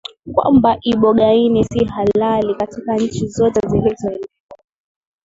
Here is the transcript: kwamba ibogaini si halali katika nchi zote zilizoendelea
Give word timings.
kwamba 0.33 0.77
ibogaini 0.83 1.63
si 1.65 1.85
halali 1.85 2.55
katika 2.55 2.95
nchi 2.97 3.27
zote 3.27 3.59
zilizoendelea 3.67 4.27